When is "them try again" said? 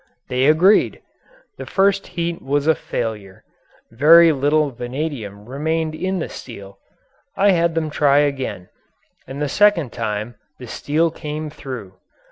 7.75-8.69